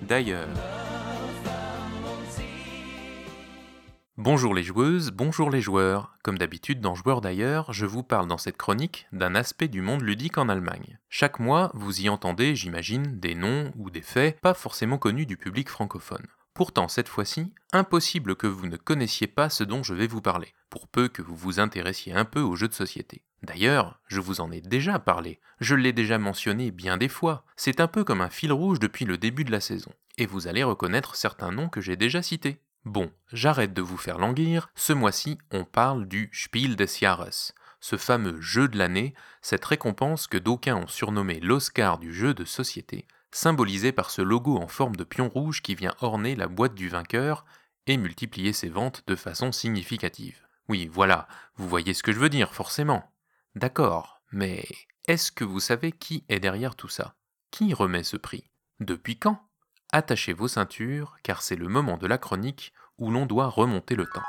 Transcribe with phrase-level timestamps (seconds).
[0.00, 0.48] d'ailleurs.
[4.16, 6.16] Bonjour les joueuses, bonjour les joueurs.
[6.22, 10.00] Comme d'habitude dans Joueurs d'ailleurs, je vous parle dans cette chronique d'un aspect du monde
[10.00, 10.98] ludique en Allemagne.
[11.10, 15.36] Chaque mois, vous y entendez, j'imagine, des noms ou des faits pas forcément connus du
[15.36, 16.26] public francophone.
[16.54, 20.54] Pourtant, cette fois-ci, impossible que vous ne connaissiez pas ce dont je vais vous parler,
[20.70, 23.24] pour peu que vous vous intéressiez un peu aux jeux de société.
[23.42, 27.80] D'ailleurs, je vous en ai déjà parlé, je l'ai déjà mentionné bien des fois, c'est
[27.80, 30.62] un peu comme un fil rouge depuis le début de la saison, et vous allez
[30.62, 32.60] reconnaître certains noms que j'ai déjà cités.
[32.84, 37.96] Bon, j'arrête de vous faire languir, ce mois-ci on parle du Spiel des Jahres, ce
[37.96, 43.06] fameux jeu de l'année, cette récompense que d'aucuns ont surnommé l'Oscar du jeu de société,
[43.34, 46.88] symbolisé par ce logo en forme de pion rouge qui vient orner la boîte du
[46.88, 47.44] vainqueur
[47.86, 50.40] et multiplier ses ventes de façon significative.
[50.68, 53.12] Oui, voilà, vous voyez ce que je veux dire, forcément.
[53.56, 54.64] D'accord, mais
[55.08, 57.14] est-ce que vous savez qui est derrière tout ça?
[57.50, 58.50] Qui remet ce prix?
[58.80, 59.40] Depuis quand?
[59.92, 64.06] Attachez vos ceintures, car c'est le moment de la chronique où l'on doit remonter le
[64.06, 64.22] temps.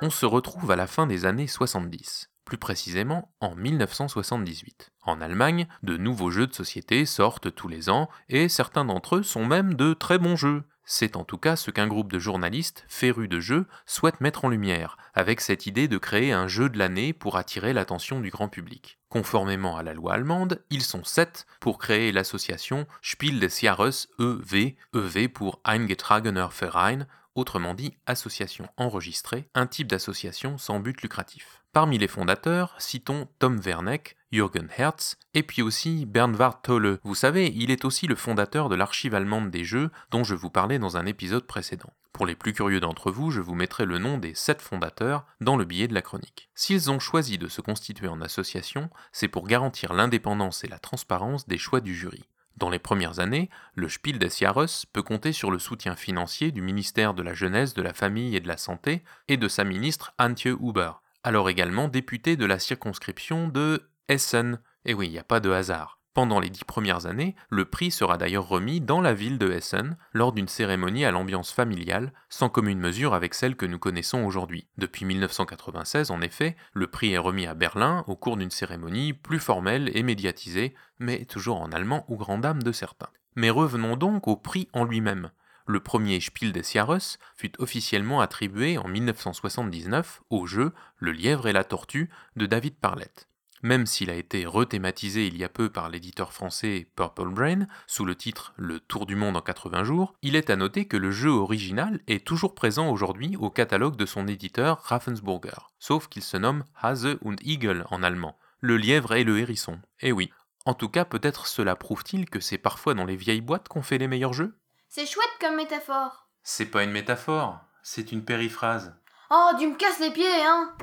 [0.00, 4.90] On se retrouve à la fin des années 70 plus précisément en 1978.
[5.02, 9.22] En Allemagne, de nouveaux jeux de société sortent tous les ans, et certains d'entre eux
[9.22, 10.62] sont même de très bons jeux.
[10.86, 14.48] C'est en tout cas ce qu'un groupe de journalistes férus de jeux souhaite mettre en
[14.48, 18.48] lumière, avec cette idée de créer un jeu de l'année pour attirer l'attention du grand
[18.48, 18.98] public.
[19.10, 24.74] Conformément à la loi allemande, ils sont sept pour créer l'association Spiel des Jahres EV,
[24.94, 27.00] EV pour Eingetragener Verein,
[27.34, 31.57] autrement dit association enregistrée, un type d'association sans but lucratif.
[31.72, 36.98] Parmi les fondateurs, citons Tom Werneck, Jürgen Hertz, et puis aussi Bernhard Tolle.
[37.04, 40.50] Vous savez, il est aussi le fondateur de l'archive allemande des jeux dont je vous
[40.50, 41.92] parlais dans un épisode précédent.
[42.12, 45.56] Pour les plus curieux d'entre vous, je vous mettrai le nom des sept fondateurs dans
[45.56, 46.50] le billet de la chronique.
[46.54, 51.46] S'ils ont choisi de se constituer en association, c'est pour garantir l'indépendance et la transparence
[51.46, 52.24] des choix du jury.
[52.56, 56.60] Dans les premières années, le Spiel des Jahres peut compter sur le soutien financier du
[56.60, 60.12] ministère de la Jeunesse, de la Famille et de la Santé et de sa ministre
[60.18, 64.60] Antje Huber, alors également député de la circonscription de Essen.
[64.84, 65.98] Et oui, il n'y a pas de hasard.
[66.14, 69.96] Pendant les dix premières années, le prix sera d'ailleurs remis dans la ville de Essen
[70.12, 74.66] lors d'une cérémonie à l'ambiance familiale, sans commune mesure avec celle que nous connaissons aujourd'hui.
[74.78, 79.38] Depuis 1996, en effet, le prix est remis à Berlin au cours d'une cérémonie plus
[79.38, 83.10] formelle et médiatisée, mais toujours en allemand ou grand dame de certains.
[83.36, 85.30] Mais revenons donc au prix en lui-même
[85.68, 91.52] le premier Spiel des Jahres fut officiellement attribué en 1979 au jeu Le lièvre et
[91.52, 93.28] la tortue de David Parlett.
[93.62, 98.06] Même s'il a été rethématisé il y a peu par l'éditeur français Purple Brain sous
[98.06, 101.10] le titre Le Tour du monde en 80 jours, il est à noter que le
[101.10, 106.38] jeu original est toujours présent aujourd'hui au catalogue de son éditeur Ravensburger, sauf qu'il se
[106.38, 109.80] nomme Hase und Igel en allemand, le lièvre et le hérisson.
[110.00, 110.30] Eh oui.
[110.64, 113.98] En tout cas, peut-être cela prouve-t-il que c'est parfois dans les vieilles boîtes qu'on fait
[113.98, 114.54] les meilleurs jeux?
[114.88, 116.28] C'est chouette comme métaphore.
[116.42, 118.94] C'est pas une métaphore, c'est une périphrase.
[119.30, 120.74] Oh, tu me casses les pieds, hein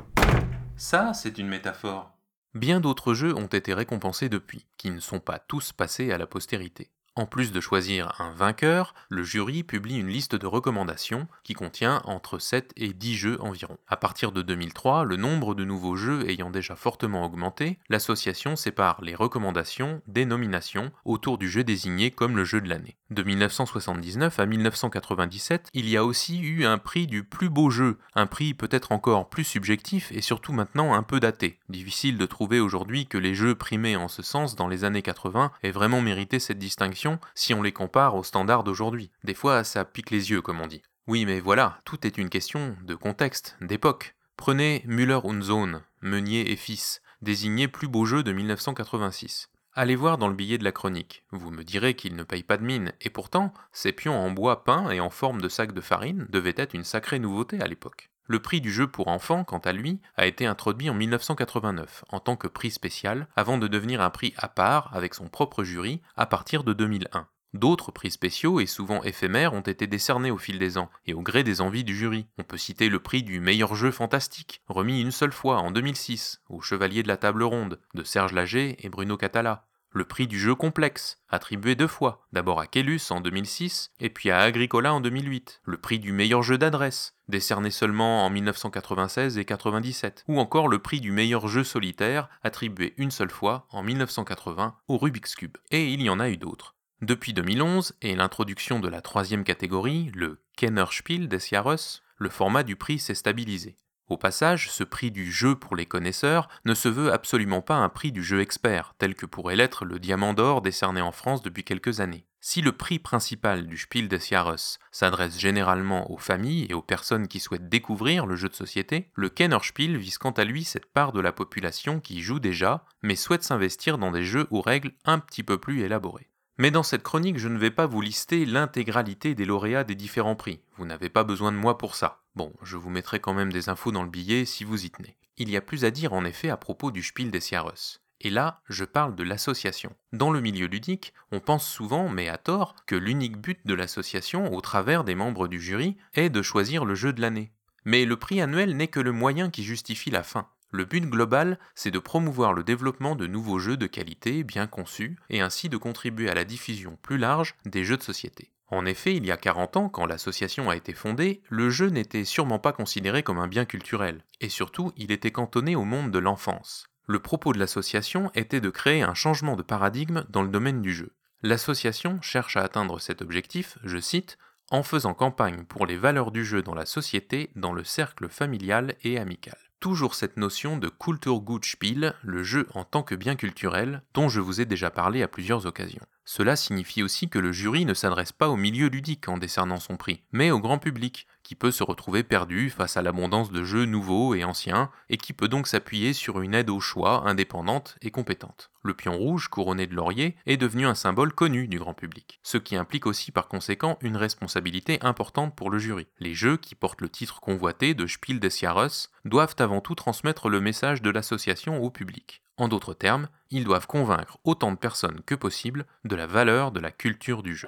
[0.78, 2.12] Ça, c'est une métaphore.
[2.54, 6.28] Bien d'autres jeux ont été récompensés depuis, qui ne sont pas tous passés à la
[6.28, 6.92] postérité.
[7.18, 12.02] En plus de choisir un vainqueur, le jury publie une liste de recommandations qui contient
[12.04, 13.78] entre 7 et 10 jeux environ.
[13.88, 19.00] À partir de 2003, le nombre de nouveaux jeux ayant déjà fortement augmenté, l'association sépare
[19.02, 22.98] les recommandations des nominations autour du jeu désigné comme le jeu de l'année.
[23.12, 27.98] De 1979 à 1997, il y a aussi eu un prix du plus beau jeu,
[28.16, 31.60] un prix peut-être encore plus subjectif et surtout maintenant un peu daté.
[31.70, 35.52] Difficile de trouver aujourd'hui que les jeux primés en ce sens dans les années 80
[35.64, 39.12] aient vraiment mérité cette distinction si on les compare aux standards d'aujourd'hui.
[39.24, 40.84] Des fois, ça pique les yeux, comme on dit.
[41.08, 44.16] Oui, mais voilà, tout est une question de contexte, d'époque.
[44.38, 49.50] Prenez Müller und Sohn, Meunier et Fils, désigné plus beau jeu de 1986.
[49.74, 51.26] Allez voir dans le billet de la chronique.
[51.32, 54.64] Vous me direz qu'il ne paye pas de mine, et pourtant, ces pions en bois
[54.64, 58.10] peint et en forme de sac de farine devaient être une sacrée nouveauté à l'époque.
[58.28, 62.20] Le prix du jeu pour enfants, quant à lui, a été introduit en 1989 en
[62.20, 66.02] tant que prix spécial avant de devenir un prix à part avec son propre jury
[66.18, 67.28] à partir de 2001.
[67.54, 71.22] D'autres prix spéciaux et souvent éphémères ont été décernés au fil des ans et au
[71.22, 72.26] gré des envies du jury.
[72.40, 76.42] On peut citer le prix du meilleur jeu fantastique, remis une seule fois en 2006
[76.50, 80.38] au Chevalier de la Table Ronde de Serge Lager et Bruno Catala le prix du
[80.38, 85.00] jeu complexe, attribué deux fois, d'abord à Kellus en 2006 et puis à Agricola en
[85.00, 90.68] 2008, le prix du meilleur jeu d'adresse, décerné seulement en 1996 et 97, ou encore
[90.68, 95.56] le prix du meilleur jeu solitaire, attribué une seule fois en 1980 au Rubik's Cube.
[95.72, 96.76] Et il y en a eu d'autres.
[97.02, 102.76] Depuis 2011 et l'introduction de la troisième catégorie, le Kennerspiel des Jahres, le format du
[102.76, 103.78] prix s'est stabilisé.
[104.08, 107.90] Au passage, ce prix du jeu pour les connaisseurs ne se veut absolument pas un
[107.90, 111.64] prix du jeu expert, tel que pourrait l'être le Diamant d'Or décerné en France depuis
[111.64, 112.28] quelques années.
[112.40, 117.28] Si le prix principal du Spiel des Jahres s'adresse généralement aux familles et aux personnes
[117.28, 121.12] qui souhaitent découvrir le jeu de société, le Kennerspiel vise quant à lui cette part
[121.12, 125.18] de la population qui joue déjà, mais souhaite s'investir dans des jeux aux règles un
[125.18, 126.30] petit peu plus élaborées.
[126.58, 130.38] Mais dans cette chronique, je ne vais pas vous lister l'intégralité des lauréats des différents
[130.38, 130.62] prix.
[130.78, 132.22] Vous n'avez pas besoin de moi pour ça.
[132.36, 135.18] Bon, je vous mettrai quand même des infos dans le billet si vous y tenez.
[135.38, 138.00] Il y a plus à dire en effet à propos du Spiel des Jahres.
[138.22, 139.94] Et là, je parle de l'association.
[140.14, 144.54] Dans le milieu ludique, on pense souvent, mais à tort, que l'unique but de l'association,
[144.54, 147.52] au travers des membres du jury, est de choisir le jeu de l'année.
[147.84, 150.48] Mais le prix annuel n'est que le moyen qui justifie la fin.
[150.72, 155.18] Le but global, c'est de promouvoir le développement de nouveaux jeux de qualité bien conçus
[155.30, 158.52] et ainsi de contribuer à la diffusion plus large des jeux de société.
[158.68, 162.26] En effet, il y a 40 ans, quand l'association a été fondée, le jeu n'était
[162.26, 166.20] sûrement pas considéré comme un bien culturel, et surtout il était cantonné au monde de
[166.20, 166.90] l'enfance.
[167.08, 170.94] Le propos de l'association était de créer un changement de paradigme dans le domaine du
[170.94, 171.14] jeu.
[171.44, 174.40] L'association cherche à atteindre cet objectif, je cite,
[174.72, 178.96] en faisant campagne pour les valeurs du jeu dans la société, dans le cercle familial
[179.04, 184.30] et amical toujours cette notion de Kulturgutspiel, le jeu en tant que bien culturel, dont
[184.30, 186.02] je vous ai déjà parlé à plusieurs occasions.
[186.28, 189.96] Cela signifie aussi que le jury ne s'adresse pas au milieu ludique en décernant son
[189.96, 193.86] prix, mais au grand public, qui peut se retrouver perdu face à l'abondance de jeux
[193.86, 198.10] nouveaux et anciens, et qui peut donc s'appuyer sur une aide au choix indépendante et
[198.10, 198.72] compétente.
[198.82, 202.58] Le pion rouge, couronné de laurier, est devenu un symbole connu du grand public, ce
[202.58, 206.08] qui implique aussi par conséquent une responsabilité importante pour le jury.
[206.20, 210.50] Les jeux qui portent le titre convoité de Spiel des Jahres doivent avant tout transmettre
[210.50, 212.42] le message de l'association au public.
[212.58, 216.80] En d'autres termes, ils doivent convaincre autant de personnes que possible de la valeur de
[216.80, 217.68] la culture du jeu.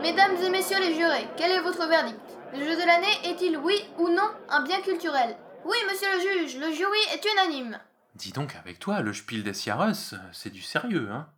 [0.00, 2.18] Mesdames et messieurs les jurés, quel est votre verdict?
[2.52, 5.36] Le jeu de l'année est-il oui ou non un bien culturel?
[5.64, 7.78] Oui, monsieur le juge, le jury est unanime.
[8.16, 9.94] Dis donc avec toi, le Spiel des Jahres,
[10.32, 11.28] c'est du sérieux, hein?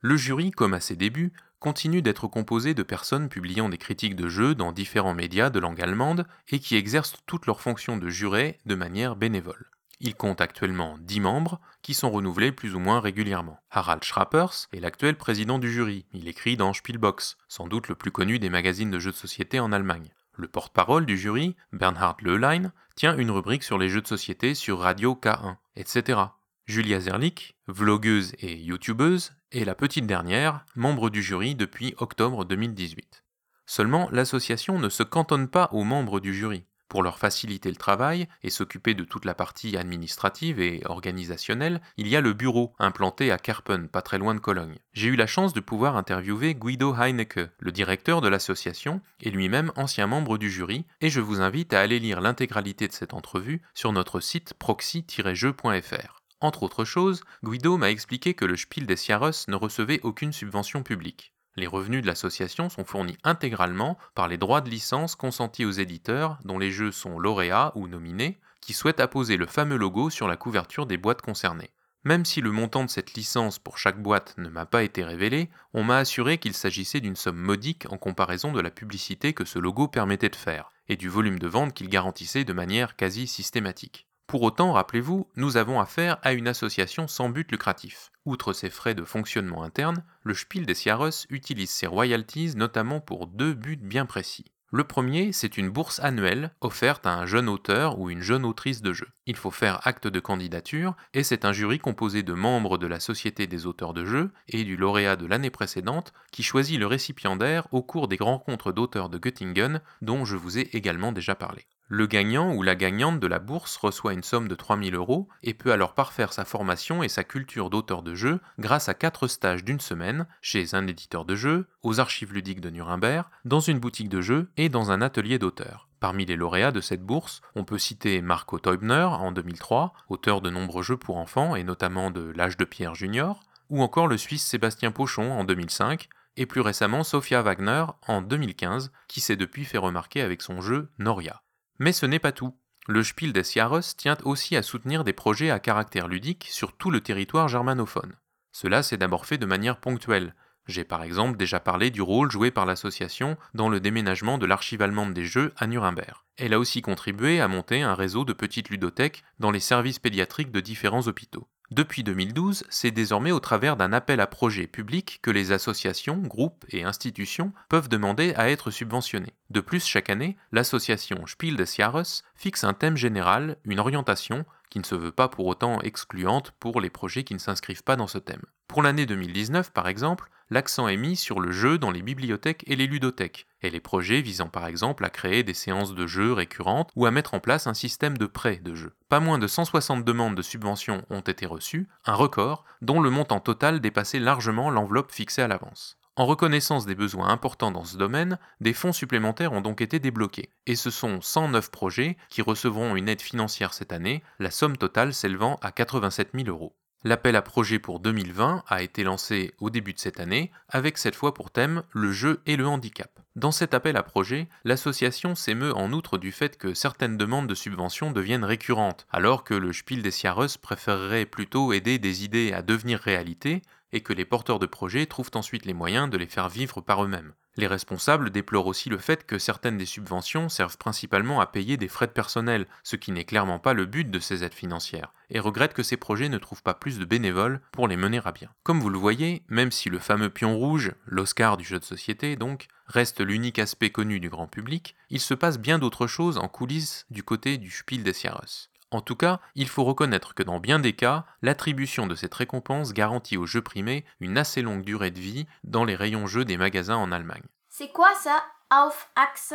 [0.00, 4.28] Le jury, comme à ses débuts, continue d'être composé de personnes publiant des critiques de
[4.28, 8.58] jeux dans différents médias de langue allemande et qui exercent toutes leurs fonctions de juré
[8.66, 9.70] de manière bénévole.
[10.02, 13.60] Il compte actuellement 10 membres qui sont renouvelés plus ou moins régulièrement.
[13.70, 16.06] Harald Schrappers est l'actuel président du jury.
[16.14, 19.60] Il écrit dans Spielbox, sans doute le plus connu des magazines de jeux de société
[19.60, 20.08] en Allemagne.
[20.32, 24.80] Le porte-parole du jury, Bernhard Löhlein, tient une rubrique sur les jeux de société sur
[24.80, 26.18] Radio K1, etc.
[26.64, 33.22] Julia Zerlich, vlogueuse et youtubeuse, est la petite dernière, membre du jury depuis octobre 2018.
[33.66, 38.28] Seulement, l'association ne se cantonne pas aux membres du jury pour leur faciliter le travail
[38.42, 43.30] et s'occuper de toute la partie administrative et organisationnelle, il y a le bureau implanté
[43.30, 44.76] à Kerpen, pas très loin de Cologne.
[44.92, 49.72] J'ai eu la chance de pouvoir interviewer Guido Heinecke, le directeur de l'association et lui-même
[49.76, 53.62] ancien membre du jury, et je vous invite à aller lire l'intégralité de cette entrevue
[53.72, 56.20] sur notre site proxy-jeu.fr.
[56.40, 60.82] Entre autres choses, Guido m'a expliqué que le Spiel des Jahres ne recevait aucune subvention
[60.82, 61.34] publique.
[61.60, 66.38] Les revenus de l'association sont fournis intégralement par les droits de licence consentis aux éditeurs
[66.42, 70.38] dont les jeux sont lauréats ou nominés, qui souhaitent apposer le fameux logo sur la
[70.38, 71.68] couverture des boîtes concernées.
[72.02, 75.50] Même si le montant de cette licence pour chaque boîte ne m'a pas été révélé,
[75.74, 79.58] on m'a assuré qu'il s'agissait d'une somme modique en comparaison de la publicité que ce
[79.58, 84.08] logo permettait de faire, et du volume de vente qu'il garantissait de manière quasi systématique.
[84.30, 88.12] Pour autant, rappelez-vous, nous avons affaire à une association sans but lucratif.
[88.24, 93.26] Outre ses frais de fonctionnement interne, le Spiel des Jahres utilise ses royalties notamment pour
[93.26, 94.44] deux buts bien précis.
[94.70, 98.82] Le premier, c'est une bourse annuelle offerte à un jeune auteur ou une jeune autrice
[98.82, 99.08] de jeu.
[99.26, 103.00] Il faut faire acte de candidature et c'est un jury composé de membres de la
[103.00, 107.66] Société des auteurs de jeux et du lauréat de l'année précédente qui choisit le récipiendaire
[107.72, 111.66] au cours des rencontres d'auteurs de Göttingen dont je vous ai également déjà parlé.
[111.92, 115.54] Le gagnant ou la gagnante de la bourse reçoit une somme de 3000 euros et
[115.54, 119.64] peut alors parfaire sa formation et sa culture d'auteur de jeu grâce à quatre stages
[119.64, 124.08] d'une semaine chez un éditeur de jeux, aux archives ludiques de Nuremberg, dans une boutique
[124.08, 125.88] de jeux et dans un atelier d'auteur.
[125.98, 130.48] Parmi les lauréats de cette bourse, on peut citer Marco Teubner en 2003, auteur de
[130.48, 134.46] nombreux jeux pour enfants et notamment de L'âge de pierre junior, ou encore le Suisse
[134.46, 139.76] Sébastien Pochon en 2005, et plus récemment Sophia Wagner en 2015, qui s'est depuis fait
[139.76, 141.42] remarquer avec son jeu Noria.
[141.80, 142.54] Mais ce n'est pas tout.
[142.86, 146.90] Le Spiel des Jahres tient aussi à soutenir des projets à caractère ludique sur tout
[146.90, 148.16] le territoire germanophone.
[148.52, 150.34] Cela s'est d'abord fait de manière ponctuelle.
[150.66, 154.82] J'ai par exemple déjà parlé du rôle joué par l'association dans le déménagement de l'archive
[154.82, 156.18] allemande des jeux à Nuremberg.
[156.36, 160.52] Elle a aussi contribué à monter un réseau de petites ludothèques dans les services pédiatriques
[160.52, 161.48] de différents hôpitaux.
[161.70, 166.64] Depuis 2012, c'est désormais au travers d'un appel à projet public que les associations, groupes
[166.70, 169.34] et institutions peuvent demander à être subventionnées.
[169.50, 174.78] De plus, chaque année, l'association Spiel des Jahres fixe un thème général, une orientation, qui
[174.78, 178.06] ne se veut pas pour autant excluante pour les projets qui ne s'inscrivent pas dans
[178.06, 178.42] ce thème.
[178.68, 182.76] Pour l'année 2019, par exemple, l'accent est mis sur le jeu dans les bibliothèques et
[182.76, 186.90] les ludothèques, et les projets visant par exemple à créer des séances de jeux récurrentes
[186.94, 188.94] ou à mettre en place un système de prêt de jeux.
[189.08, 193.40] Pas moins de 160 demandes de subventions ont été reçues, un record dont le montant
[193.40, 195.99] total dépassait largement l'enveloppe fixée à l'avance.
[196.16, 200.50] En reconnaissance des besoins importants dans ce domaine, des fonds supplémentaires ont donc été débloqués,
[200.66, 205.14] et ce sont 109 projets qui recevront une aide financière cette année, la somme totale
[205.14, 206.74] s'élevant à 87 000 euros.
[207.02, 211.14] L'appel à projet pour 2020 a été lancé au début de cette année, avec cette
[211.14, 213.10] fois pour thème le jeu et le handicap.
[213.36, 217.54] Dans cet appel à projet, l'association s'émeut en outre du fait que certaines demandes de
[217.54, 222.60] subventions deviennent récurrentes, alors que le Spiel des Jahres préférerait plutôt aider des idées à
[222.60, 226.48] devenir réalité, et que les porteurs de projets trouvent ensuite les moyens de les faire
[226.48, 227.32] vivre par eux-mêmes.
[227.56, 231.88] Les responsables déplorent aussi le fait que certaines des subventions servent principalement à payer des
[231.88, 235.40] frais de personnel, ce qui n'est clairement pas le but de ces aides financières, et
[235.40, 238.50] regrettent que ces projets ne trouvent pas plus de bénévoles pour les mener à bien.
[238.62, 242.36] Comme vous le voyez, même si le fameux pion rouge, l'Oscar du jeu de société
[242.36, 246.48] donc, reste l'unique aspect connu du grand public, il se passe bien d'autres choses en
[246.48, 248.70] coulisses du côté du Spiel des Jahres.
[248.92, 252.92] En tout cas, il faut reconnaître que dans bien des cas, l'attribution de cette récompense
[252.92, 256.56] garantit aux jeux primés une assez longue durée de vie dans les rayons jeux des
[256.56, 257.44] magasins en Allemagne.
[257.68, 259.54] C'est quoi ça Auf Achse?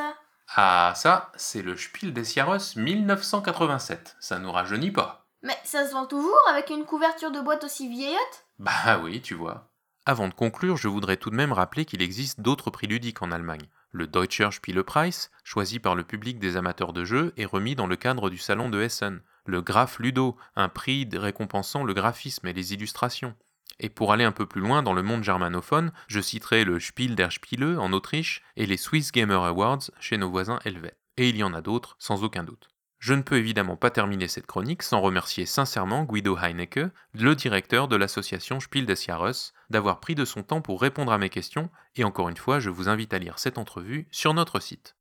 [0.56, 4.16] Ah, ça, c'est le Spiel des Jahres 1987.
[4.20, 5.28] Ça nous rajeunit pas.
[5.42, 8.46] Mais ça se vend toujours avec une couverture de boîte aussi vieillotte?
[8.58, 9.70] Bah oui, tu vois.
[10.06, 13.32] Avant de conclure, je voudrais tout de même rappeler qu'il existe d'autres prix ludiques en
[13.32, 13.68] Allemagne.
[13.98, 17.96] Le Deutscher Spielepreis, choisi par le public des amateurs de jeux, est remis dans le
[17.96, 19.22] cadre du salon de Essen.
[19.46, 23.36] Le Graf Ludo, un prix récompensant le graphisme et les illustrations.
[23.80, 27.16] Et pour aller un peu plus loin dans le monde germanophone, je citerai le Spiel
[27.16, 31.00] der Spiele en Autriche et les Swiss Gamer Awards chez nos voisins helvètes.
[31.16, 32.68] Et il y en a d'autres, sans aucun doute.
[33.06, 36.80] Je ne peux évidemment pas terminer cette chronique sans remercier sincèrement Guido Heinecke,
[37.14, 41.20] le directeur de l'association Spiel des Jahres, d'avoir pris de son temps pour répondre à
[41.20, 44.60] mes questions, et encore une fois, je vous invite à lire cette entrevue sur notre
[44.60, 44.96] site.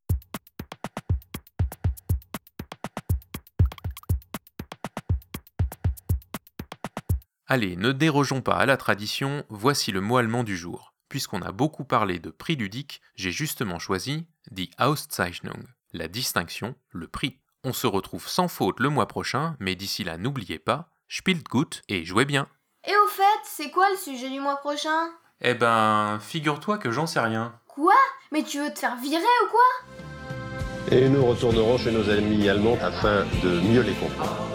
[7.46, 10.92] Allez, ne dérogeons pas à la tradition, voici le mot allemand du jour.
[11.08, 17.08] Puisqu'on a beaucoup parlé de prix ludique, j'ai justement choisi die Auszeichnung, la distinction, le
[17.08, 17.40] prix.
[17.66, 21.82] On se retrouve sans faute le mois prochain, mais d'ici là, n'oubliez pas, spielt gut
[21.88, 22.46] et jouez bien.
[22.86, 25.08] Et au fait, c'est quoi le sujet du mois prochain?
[25.40, 27.58] Eh ben, figure-toi que j'en sais rien.
[27.66, 27.94] Quoi?
[28.32, 30.94] Mais tu veux te faire virer ou quoi?
[30.94, 34.46] Et nous retournerons chez nos amis allemands afin de mieux les comprendre.